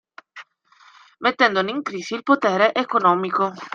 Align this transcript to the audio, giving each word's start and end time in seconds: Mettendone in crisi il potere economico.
Mettendone 1.19 1.69
in 1.69 1.83
crisi 1.83 2.15
il 2.15 2.23
potere 2.23 2.73
economico. 2.73 3.53